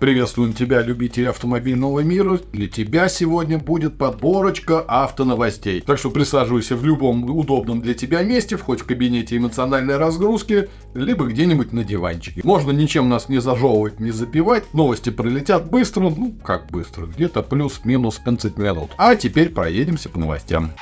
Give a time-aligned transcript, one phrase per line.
[0.00, 2.40] Приветствуем тебя, любители автомобильного мира.
[2.54, 5.82] Для тебя сегодня будет подборочка автоновостей.
[5.82, 11.26] Так что присаживайся в любом удобном для тебя месте, хоть в кабинете эмоциональной разгрузки, либо
[11.26, 12.40] где-нибудь на диванчике.
[12.44, 14.72] Можно ничем нас не зажевывать, не запивать.
[14.72, 18.92] Новости пролетят быстро, ну как быстро, где-то плюс-минус 15 минут.
[18.96, 20.72] А теперь проедемся по новостям.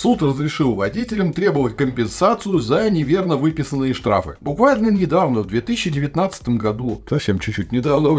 [0.00, 4.38] Суд разрешил водителям требовать компенсацию за неверно выписанные штрафы.
[4.40, 8.18] Буквально недавно, в 2019 году, совсем чуть-чуть недавно,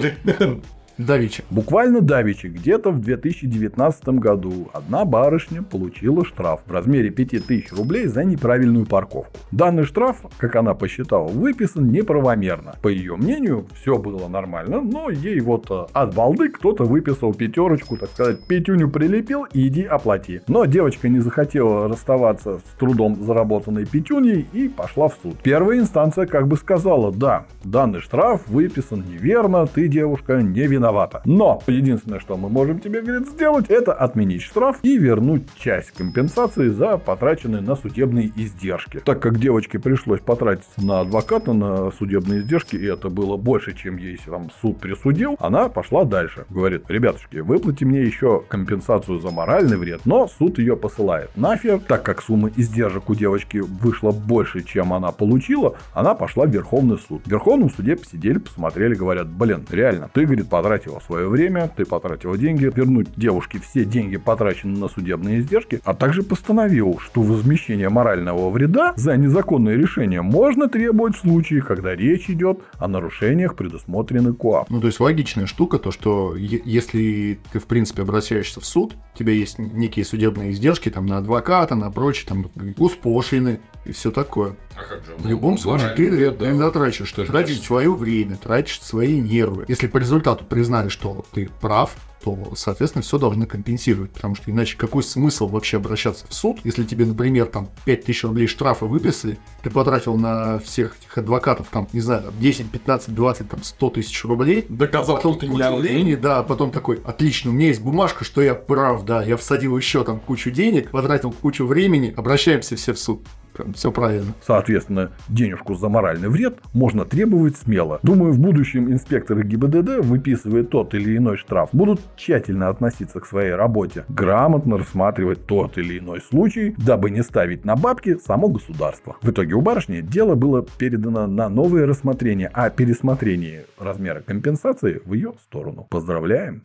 [1.05, 1.43] Давичи.
[1.49, 8.23] Буквально давичи, где-то в 2019 году одна барышня получила штраф в размере 5000 рублей за
[8.23, 9.37] неправильную парковку.
[9.51, 12.75] Данный штраф, как она посчитала, выписан неправомерно.
[12.81, 17.97] По ее мнению, все было нормально, но ей вот э, от балды кто-то выписал пятерочку,
[17.97, 20.41] так сказать, пятюню прилепил иди оплати.
[20.47, 25.35] Но девочка не захотела расставаться с трудом заработанной пятюней и пошла в суд.
[25.41, 31.21] Первая инстанция как бы сказала, да, данный штраф выписан неверно, ты, девушка, не виновата виновата.
[31.25, 36.69] Но единственное, что мы можем тебе, говорит, сделать, это отменить штраф и вернуть часть компенсации
[36.69, 38.99] за потраченные на судебные издержки.
[38.99, 43.97] Так как девочке пришлось потратиться на адвоката, на судебные издержки, и это было больше, чем
[43.97, 46.45] ей там суд присудил, она пошла дальше.
[46.49, 52.03] Говорит, ребятушки, выплати мне еще компенсацию за моральный вред, но суд ее посылает нафиг, так
[52.03, 57.23] как сумма издержек у девочки вышла больше, чем она получила, она пошла в Верховный суд.
[57.25, 61.83] В Верховном суде посидели, посмотрели, говорят, блин, реально, ты, говорит, потратил потратила свое время, ты
[61.85, 67.89] потратила деньги, вернуть девушке все деньги, потраченные на судебные издержки, а также постановил, что возмещение
[67.89, 74.37] морального вреда за незаконное решение можно требовать в случае, когда речь идет о нарушениях, предусмотренных
[74.37, 74.69] КОАП.
[74.69, 79.17] Ну, то есть логичная штука, то, что если ты, в принципе, обращаешься в суд, у
[79.17, 84.55] тебя есть некие судебные издержки там на адвоката, на прочее, там, госпошлины и все такое.
[84.75, 85.15] А как же?
[85.17, 86.55] В любом случае, ты да.
[86.55, 89.65] затрачиваешь, тратишь свое время, тратишь свои нервы.
[89.67, 94.77] Если по результату признали, что ты прав, то, соответственно, все должны компенсировать, потому что иначе
[94.77, 99.71] какой смысл вообще обращаться в суд, если тебе, например, там 5000 рублей штрафа выписали, ты
[99.71, 104.67] потратил на всех этих адвокатов, там, не знаю, 10, 15, 20, там, 100 тысяч рублей.
[104.69, 109.03] Доказал, потом ты не да, потом такой, отлично, у меня есть бумажка, что я прав,
[109.03, 113.25] да, я всадил еще там кучу денег, потратил кучу времени, обращаемся все в суд.
[113.73, 114.33] Все правильно.
[114.41, 117.99] Соответственно, денежку за моральный вред можно требовать смело.
[118.03, 123.53] Думаю, в будущем инспекторы ГИБДД, выписывая тот или иной штраф, будут тщательно относиться к своей
[123.53, 129.17] работе, грамотно рассматривать тот или иной случай, дабы не ставить на бабки само государство.
[129.21, 135.13] В итоге у барышни дело было передано на новое рассмотрение о пересмотрении размера компенсации в
[135.13, 135.87] ее сторону.
[135.89, 136.61] Поздравляем!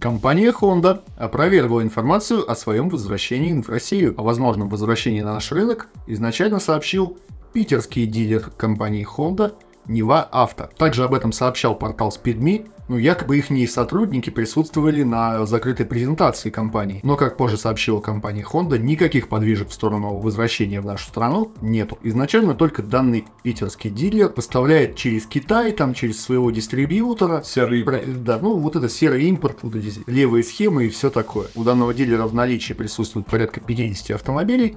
[0.00, 4.14] Компания Honda опровергла информацию о своем возвращении в Россию.
[4.16, 7.18] О возможном возвращении на наш рынок изначально сообщил
[7.52, 9.54] питерский дилер компании Honda
[9.88, 10.68] Нева Авто.
[10.76, 17.00] Также об этом сообщал портал SpeedMe, ну, якобы их сотрудники присутствовали на закрытой презентации компании.
[17.02, 21.98] Но, как позже сообщила компания Honda, никаких подвижек в сторону возвращения в нашу страну нету.
[22.02, 27.42] Изначально только данный питерский дилер поставляет через Китай, там через своего дистрибьютора.
[27.44, 28.24] Серый импорт.
[28.24, 31.48] Да, ну вот это серый импорт, вот эти левые схемы и все такое.
[31.54, 34.76] У данного дилера в наличии присутствует порядка 50 автомобилей.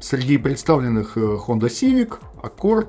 [0.00, 2.88] Среди представленных э, Honda Civic, Accord,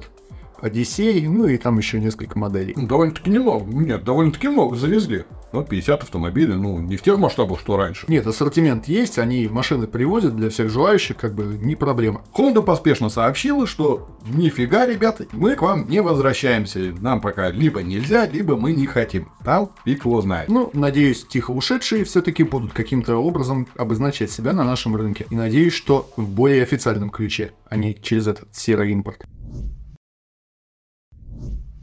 [0.62, 2.73] Одиссей, ну и там еще несколько моделей.
[2.75, 3.66] Ну, довольно-таки немного.
[3.66, 5.25] Нет, довольно-таки много завезли.
[5.53, 8.06] Ну, 50 автомобилей, ну, не в тех масштабах, что раньше.
[8.09, 12.22] Нет, ассортимент есть, они машины привозят для всех желающих, как бы не проблема.
[12.35, 16.94] Honda поспешно сообщила, что нифига, ребята, мы к вам не возвращаемся.
[17.00, 19.29] Нам пока либо нельзя, либо мы не хотим.
[19.45, 20.50] Там фиг его знает.
[20.50, 25.25] Ну, надеюсь, тихо ушедшие все-таки будут каким-то образом обозначать себя на нашем рынке.
[25.29, 29.25] И надеюсь, что в более официальном ключе, а не через этот серый импорт.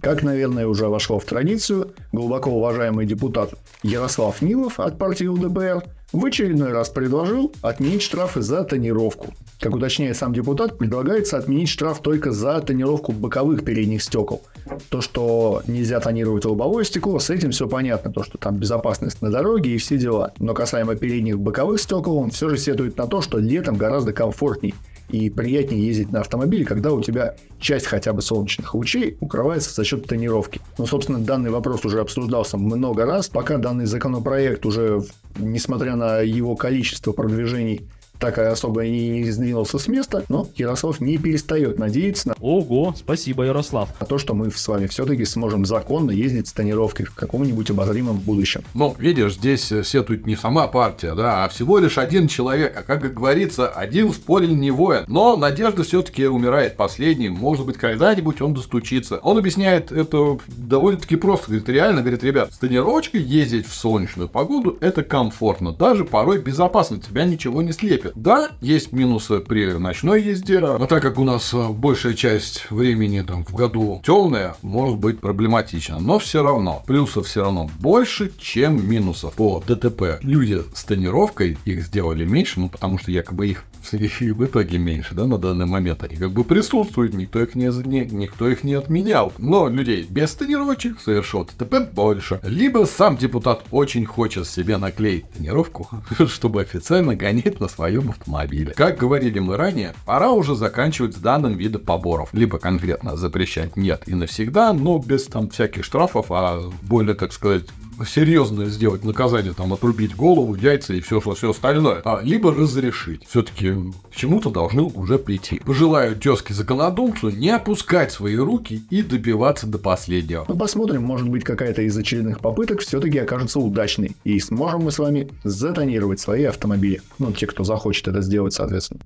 [0.04, 6.26] Как, наверное, уже вошло в традицию, глубоко уважаемый депутат Ярослав Нилов от партии ЛДПР в
[6.26, 9.32] очередной раз предложил отменить штрафы за тонировку.
[9.60, 14.42] Как уточняет сам депутат, предлагается отменить штраф только за тонировку боковых передних стекол.
[14.90, 19.30] То, что нельзя тонировать лобовое стекло, с этим все понятно, то, что там безопасность на
[19.30, 20.34] дороге и все дела.
[20.38, 24.74] Но касаемо передних боковых стекол, он все же сетует на то, что летом гораздо комфортней
[25.08, 29.84] и приятнее ездить на автомобиле, когда у тебя часть хотя бы солнечных лучей укрывается за
[29.84, 30.60] счет тонировки.
[30.78, 35.02] Ну, собственно, данный вопрос уже обсуждался много раз, пока данный законопроект уже,
[35.38, 41.18] несмотря на его количество продвижений так особо и не сдвинулся с места, но Ярослав не
[41.18, 43.90] перестает надеяться на Ого, спасибо, Ярослав.
[44.08, 48.62] то, что мы с вами все-таки сможем законно ездить с тонировкой в каком-нибудь обозримом будущем.
[48.74, 52.74] Но, видишь, здесь э, сетует не сама партия, да, а всего лишь один человек.
[52.76, 55.04] А как говорится, один в поле не воин.
[55.08, 57.34] Но надежда все-таки умирает последним.
[57.34, 59.18] Может быть, когда-нибудь он достучится.
[59.18, 61.46] Он объясняет это довольно-таки просто.
[61.48, 65.72] Говорит, реально, говорит, ребят, с тонировочкой ездить в солнечную погоду это комфортно.
[65.72, 68.03] Даже порой безопасно, тебя ничего не слепит.
[68.14, 73.20] Да, есть минусы при ночной езде, но так как у нас э, большая часть времени
[73.22, 75.98] там в году темная, может быть проблематично.
[76.00, 79.34] Но все равно, плюсов все равно больше, чем минусов.
[79.34, 84.78] По ДТП люди с тонировкой их сделали меньше, ну потому что якобы их в итоге
[84.78, 86.02] меньше, да, на данный момент.
[86.02, 89.32] Они как бы присутствуют, никто их не, не, никто их не отменял.
[89.38, 92.40] Но людей без тонировочек совершил ДТП больше.
[92.42, 95.88] Либо сам депутат очень хочет себе наклеить тонировку,
[96.26, 98.72] чтобы официально гонять на своем автомобиле.
[98.74, 102.30] Как говорили мы ранее, пора уже заканчивать с данным видом поборов.
[102.32, 107.64] Либо конкретно запрещать нет и навсегда, но без там всяких штрафов, а более, так сказать,
[108.06, 113.26] серьезное сделать наказание, там, отрубить голову, яйца и все, все остальное, а, либо разрешить.
[113.26, 113.74] Все-таки
[114.14, 115.60] чему-то должны уже прийти.
[115.64, 120.44] Пожелаю тезке законодумцу не опускать свои руки и добиваться до последнего.
[120.48, 124.16] Ну, посмотрим, может быть, какая-то из очередных попыток все-таки окажется удачной.
[124.24, 127.02] И сможем мы с вами затонировать свои автомобили.
[127.18, 129.00] Ну, те, кто захочет это сделать, соответственно.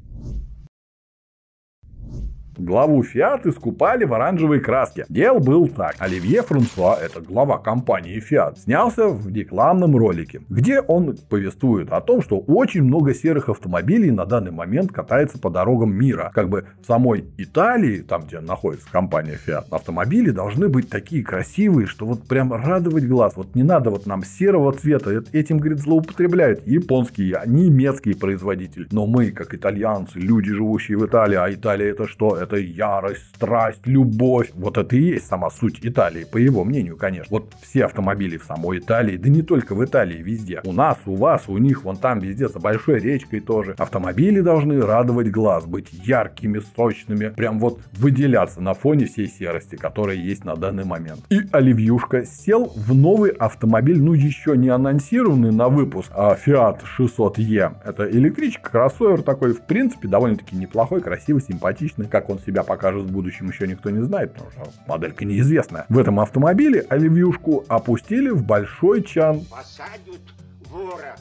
[2.58, 5.06] Главу Fiat искупали в оранжевой краске.
[5.08, 5.94] Дел был так.
[6.00, 12.20] Оливье Франсуа, это глава компании Fiat, снялся в рекламном ролике, где он повествует о том,
[12.20, 16.32] что очень много серых автомобилей на данный момент катается по дорогам мира.
[16.34, 21.86] Как бы в самой Италии, там где находится компания Fiat, автомобили должны быть такие красивые,
[21.86, 23.34] что вот прям радовать глаз.
[23.36, 25.22] Вот не надо вот нам серого цвета.
[25.32, 28.88] Этим, говорит, злоупотребляют японские, немецкие производители.
[28.90, 32.36] Но мы, как итальянцы, люди, живущие в Италии, а Италия это что?
[32.48, 34.52] Это ярость, страсть, любовь.
[34.54, 37.26] Вот это и есть сама суть Италии, по его мнению, конечно.
[37.28, 40.62] Вот все автомобили в самой Италии, да не только в Италии, везде.
[40.64, 43.74] У нас, у вас, у них, вон там везде, за большой речкой тоже.
[43.76, 50.16] Автомобили должны радовать глаз, быть яркими, сочными, прям вот выделяться на фоне всей серости, которая
[50.16, 51.20] есть на данный момент.
[51.28, 57.74] И Оливьюшка сел в новый автомобиль, ну еще не анонсированный на выпуск, а Fiat 600E.
[57.84, 62.06] Это электричка, кроссовер такой, в принципе, довольно-таки неплохой, красивый, симпатичный.
[62.06, 65.86] Как он себя покажет в будущем еще никто не знает, потому что моделька неизвестная.
[65.88, 69.44] В этом автомобиле оливьюшку опустили в большой чан.
[69.44, 70.20] Посадят
[70.66, 71.16] вора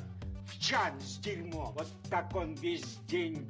[0.46, 1.74] в чан с дерьмом.
[1.76, 3.48] Вот так он весь день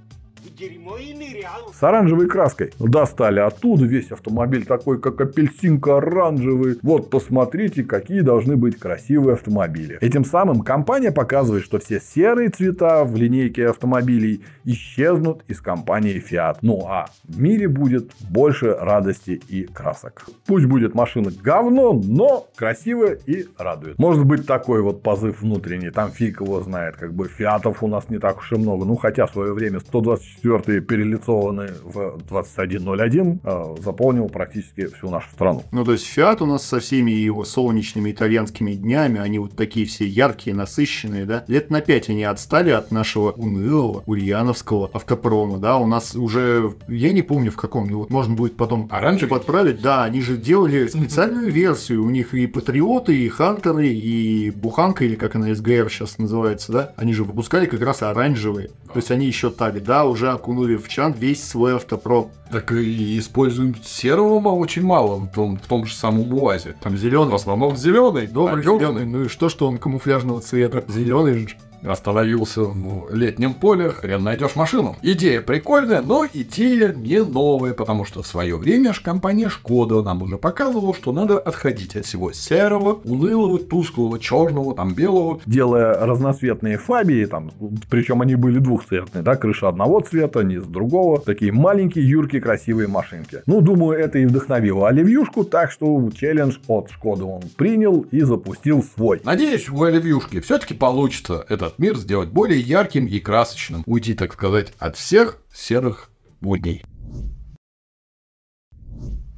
[0.57, 1.73] дерьмо и нырял.
[1.73, 2.71] С оранжевой краской.
[2.79, 6.77] Достали оттуда весь автомобиль такой, как апельсинка оранжевый.
[6.81, 9.97] Вот посмотрите, какие должны быть красивые автомобили.
[10.01, 16.57] Этим самым компания показывает, что все серые цвета в линейке автомобилей исчезнут из компании Fiat.
[16.61, 20.25] Ну а в мире будет больше радости и красок.
[20.45, 23.97] Пусть будет машина говно, но красивая и радует.
[23.97, 25.89] Может быть такой вот позыв внутренний.
[25.89, 26.95] Там фиг его знает.
[26.97, 28.85] Как бы фиатов у нас не так уж и много.
[28.85, 35.63] Ну хотя в свое время 124 перелицованный в 2101 э, заполнил практически всю нашу страну.
[35.71, 39.85] Ну, то есть Фиат у нас со всеми его солнечными итальянскими днями, они вот такие
[39.85, 41.43] все яркие, насыщенные, да.
[41.47, 45.77] Лет на пять они отстали от нашего унылого, ульяновского автопрома, да.
[45.77, 49.81] У нас уже, я не помню в каком, ну вот можно будет потом оранжевый подправить,
[49.81, 55.15] да, они же делали специальную версию, у них и Патриоты, и Хантеры, и Буханка, или
[55.15, 58.69] как она, СГР сейчас называется, да, они же выпускали как раз оранжевые.
[58.87, 62.31] То есть они еще тогда уже окунули в чан весь свой автопром.
[62.51, 66.75] Так и используем серого очень мало в том, в том же самом УАЗе.
[66.81, 69.05] Там зеленый, в основном зеленый, добрый А, зеленый.
[69.05, 70.83] Ну и что, что он камуфляжного цвета?
[70.87, 71.57] Зеленый же.
[71.87, 74.97] Остановился в летнем поле, хрен найдешь машину.
[75.01, 80.21] Идея прикольная, но идея не новая, потому что в свое время ж компания Шкода нам
[80.21, 85.39] уже показывала, что надо отходить от всего серого, унылого, тусклого, черного, там белого.
[85.45, 87.51] делая разноцветные фабии, там,
[87.89, 93.41] причем они были двухцветные, да, крыша одного цвета, низ другого, такие маленькие, юркие, красивые машинки.
[93.45, 98.83] Ну, думаю, это и вдохновило Оливьюшку, так что челлендж от Шкоды он принял и запустил
[98.83, 99.21] свой.
[99.23, 103.83] Надеюсь, у Оливьюшки все-таки получится этот мир сделать более ярким и красочным.
[103.85, 106.09] Уйти, так сказать, от всех серых
[106.41, 106.83] будней.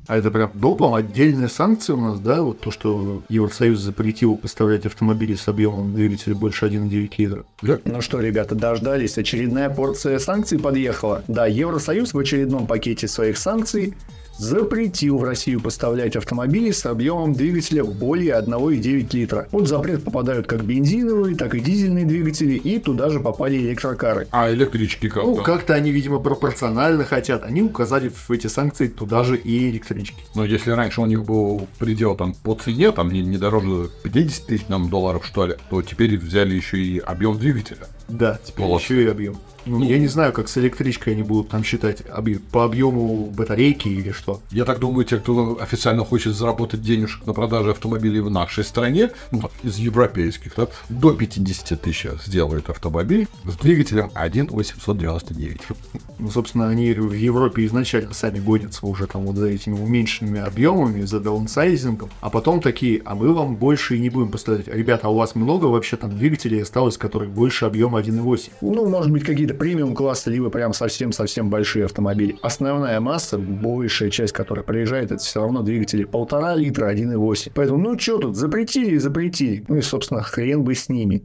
[0.09, 2.41] А это прям дома отдельная санкция у нас, да?
[2.41, 7.45] Вот то, что Евросоюз запретил поставлять автомобили с объемом двигателя больше 1,9 литра.
[7.85, 9.19] Ну что, ребята, дождались.
[9.19, 11.23] Очередная порция санкций подъехала.
[11.27, 13.93] Да, Евросоюз в очередном пакете своих санкций
[14.39, 19.47] запретил в Россию поставлять автомобили с объемом двигателя более 1,9 литра.
[19.51, 24.27] Под запрет попадают как бензиновые, так и дизельные двигатели, и туда же попали электрокары.
[24.31, 27.43] А электрички как Ну, как-то они, видимо, пропорционально хотят.
[27.43, 30.23] Они указали в эти санкции туда же и электрички.
[30.35, 34.45] Но если раньше у них был предел там по цене, там не, не дороже 50
[34.45, 37.87] тысяч нам, долларов, что ли, то теперь взяли еще и объем двигателя.
[38.09, 38.81] Да, теперь Вот.
[38.81, 39.37] еще и объем.
[39.65, 43.87] Ну, я не знаю, как с электричкой они будут там считать объем, по объему батарейки
[43.87, 44.41] или что.
[44.51, 49.11] Я так думаю, те, кто официально хочет заработать денежек на продаже автомобилей в нашей стране,
[49.31, 55.61] ну, из европейских, да, до 50 тысяч сделают автомобиль с двигателем 1.899.
[56.17, 61.03] Ну, собственно, они в Европе изначально сами гонятся уже там вот за этими уменьшенными объемами,
[61.03, 64.67] за даунсайзингом, а потом такие, а мы вам больше и не будем поставлять.
[64.67, 68.49] Ребята, а у вас много вообще там двигателей осталось, которых больше объема 1.8?
[68.61, 72.37] Ну, может быть, какие-то премиум класса, либо прям совсем-совсем большие автомобили.
[72.41, 77.51] Основная масса, большая часть, которая приезжает, это все равно двигатели полтора литра, 1.8.
[77.53, 79.63] Поэтому, ну что тут, запретили и запретили.
[79.67, 81.23] Ну и, собственно, хрен бы с ними.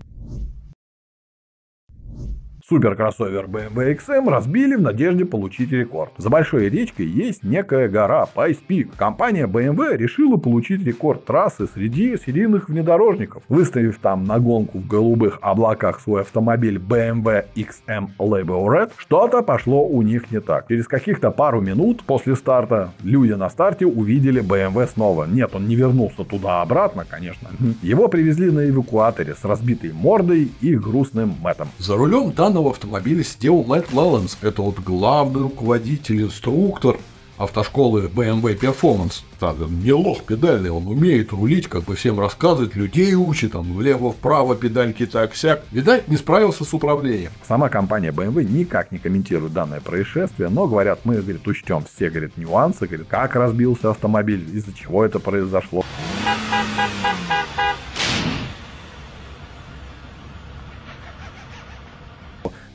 [2.67, 6.13] Суперкроссовер BMW XM разбили в надежде получить рекорд.
[6.17, 8.97] За большой речкой есть некая гора Пайс Пик.
[8.97, 15.41] Компания BMW решила получить рекорд трассы среди серийных внедорожников, выставив там на гонку в голубых
[15.43, 18.93] облаках свой автомобиль BMW XM Label Red.
[18.97, 20.67] Что-то пошло у них не так.
[20.69, 25.27] Через каких-то пару минут после старта люди на старте увидели BMW снова.
[25.27, 27.51] Нет, он не вернулся туда-обратно, конечно.
[27.83, 31.69] Его привезли на эвакуаторе с разбитой мордой и грустным мэтом.
[31.77, 34.39] За рулем данного автомобиля сидел Мэтт Лелленс.
[34.41, 36.99] Это вот главный руководитель, инструктор
[37.37, 39.25] автошколы BMW Performance.
[39.41, 43.73] Так, он не лох педальный, он умеет рулить, как бы всем рассказывать, людей учит, там
[43.75, 45.65] влево-вправо педальки так-сяк.
[45.73, 47.33] Видать, не справился с управлением.
[47.45, 52.37] Сама компания BMW никак не комментирует данное происшествие, но говорят, мы, говорит, учтем все, говорит,
[52.37, 55.85] нюансы, говорит, как разбился автомобиль, из-за чего это произошло.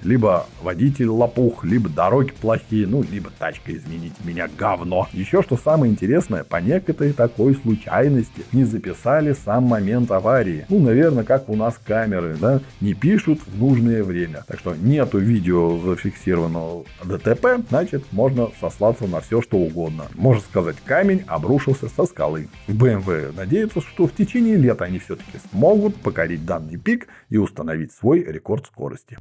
[0.04, 5.08] Либо водитель лопух, либо дороги плохие, ну, либо тачка, извините меня, говно.
[5.14, 10.66] Еще что самое интересное, по некоторой такой случайности не записали сам момент аварии.
[10.70, 14.44] Ну, наверное, как у нас камеры, да, не пишут в нужное время.
[14.48, 20.06] Так что нету видео зафиксированного ДТП, значит, можно сослаться на все, что угодно.
[20.16, 22.48] Можно сказать, камень обрушился со скалы.
[22.68, 28.24] BMW надеется, что в течение лета они все-таки смогут покорить данный пик и установить свой
[28.24, 29.18] рекорд скорости.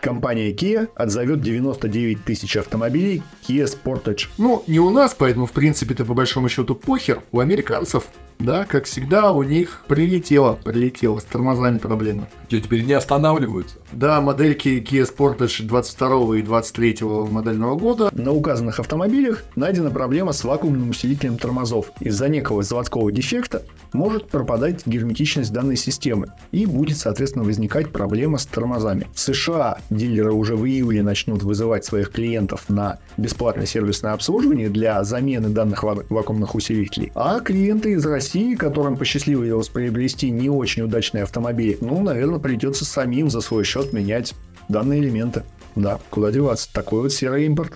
[0.00, 4.28] Компания Kia отзовет 99 тысяч автомобилей Kia Sportage.
[4.38, 7.22] Ну, не у нас, поэтому, в принципе-то, по большому счету, похер.
[7.32, 8.04] У американцев,
[8.38, 12.28] да, как всегда, у них прилетело, прилетело, с тормозами проблемы.
[12.48, 13.76] Те теперь не останавливаются.
[13.90, 18.10] Да, модельки Kia Sportage 22 и 23 модельного года.
[18.12, 21.90] На указанных автомобилях найдена проблема с вакуумным усилителем тормозов.
[22.00, 28.46] Из-за некого заводского дефекта может пропадать герметичность данной системы и будет, соответственно, возникать проблема с
[28.46, 29.08] тормозами.
[29.14, 35.02] В США дилеры уже в июле начнут вызывать своих клиентов на бесплатное сервисное обслуживание для
[35.04, 37.12] замены данных ва- вакуумных усилителей.
[37.14, 43.30] А клиенты из России, которым посчастливилось приобрести не очень удачные автомобили, ну, наверное, придется самим
[43.30, 44.34] за свой счет менять
[44.68, 45.42] данные элементы.
[45.76, 47.74] Да, куда деваться, такой вот серый импорт.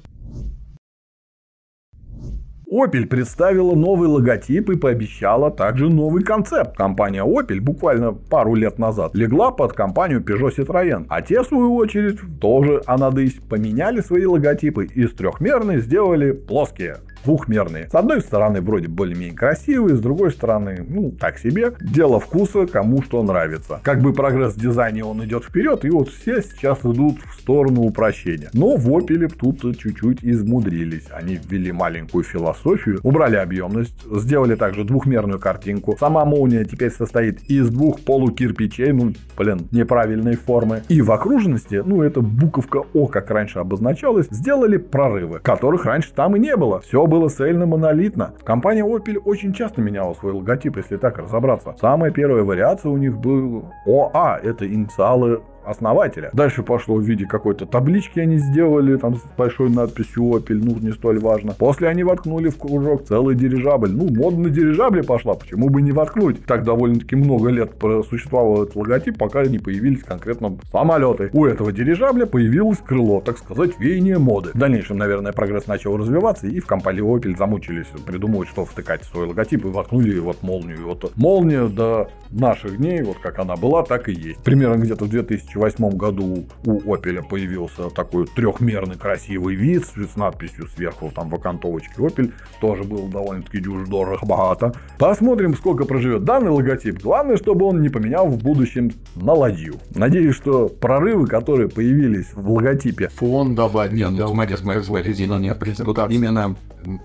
[2.72, 6.74] Opel представила новый логотип и пообещала также новый концепт.
[6.74, 11.74] Компания Opel буквально пару лет назад легла под компанию Peugeot Citroën, а те в свою
[11.74, 17.88] очередь тоже анадысь поменяли свои логотипы из трехмерной сделали плоские двухмерные.
[17.90, 21.72] С одной стороны, вроде более-менее красивые, с другой стороны, ну, так себе.
[21.80, 23.80] Дело вкуса, кому что нравится.
[23.82, 27.82] Как бы прогресс в дизайне, он идет вперед, и вот все сейчас идут в сторону
[27.82, 28.50] упрощения.
[28.52, 31.06] Но в Opel тут чуть-чуть измудрились.
[31.12, 35.96] Они ввели маленькую философию, убрали объемность, сделали также двухмерную картинку.
[35.98, 40.82] Сама молния теперь состоит из двух полукирпичей, ну, блин, неправильной формы.
[40.88, 46.36] И в окружности, ну, это буковка О, как раньше обозначалось, сделали прорывы, которых раньше там
[46.36, 46.80] и не было.
[46.80, 48.32] Все было цельно-монолитно.
[48.42, 51.74] Компания Opel очень часто меняла свой логотип, если так разобраться.
[51.78, 56.30] Самая первая вариация у них был ОА, это инициалы основателя.
[56.32, 60.92] Дальше пошло в виде какой-то таблички они сделали, там с большой надписью Opel, ну не
[60.92, 61.52] столь важно.
[61.52, 63.90] После они воткнули в кружок целый дирижабль.
[63.90, 66.44] Ну, мода на дирижабле пошла, почему бы не воткнуть?
[66.44, 67.72] Так довольно-таки много лет
[68.08, 71.30] существовал этот логотип, пока не появились конкретно самолеты.
[71.32, 74.50] У этого дирижабля появилось крыло, так сказать, веяние моды.
[74.54, 79.10] В дальнейшем, наверное, прогресс начал развиваться, и в компании Opel замучились придумывать, что втыкать в
[79.10, 80.86] свой логотип, и воткнули вот молнию.
[80.86, 84.42] Вот молния до наших дней, вот как она была, так и есть.
[84.42, 90.66] Примерно где-то в 2000 2008 году у Opel появился такой трехмерный красивый вид с надписью
[90.66, 92.32] сверху там в окантовочке Opel.
[92.60, 94.74] Тоже было довольно-таки дюж дорого, богато.
[94.98, 97.00] Посмотрим, сколько проживет данный логотип.
[97.02, 99.74] Главное, чтобы он не поменял в будущем на ладью.
[99.94, 103.92] Надеюсь, что прорывы, которые появились в логотипе Фон добавить.
[103.92, 105.52] Нет, ну смотри, смотри, смотри, резина не
[105.84, 106.56] Вот именно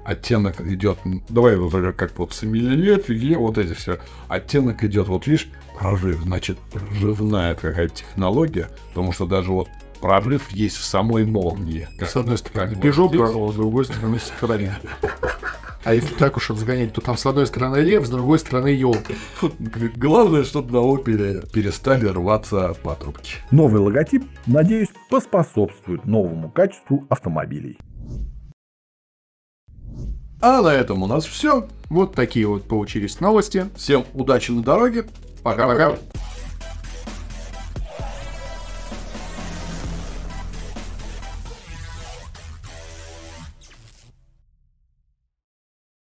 [0.06, 0.98] оттенок идет,
[1.30, 3.98] давай уже как вот с миллилетри, вот эти все.
[4.28, 9.70] Оттенок идет, вот видишь, прорыв, значит, прорывная какая-то технология, потому что даже вот
[10.02, 11.88] прорыв есть в самой молнии.
[12.00, 14.76] С одной стороны, Peugeot прорвал, с другой стороны, стороне.
[15.84, 19.14] А если так уж разгонять, то там с одной стороны лев, с другой стороны елка.
[19.96, 23.36] Главное, чтобы на опере перестали рваться патрубки.
[23.52, 27.78] Новый логотип, надеюсь, поспособствует новому качеству автомобилей.
[30.42, 31.68] А на этом у нас все.
[31.90, 33.70] Вот такие вот получились новости.
[33.76, 35.06] Всем удачи на дороге.
[35.48, 36.27] Watch out, watch out.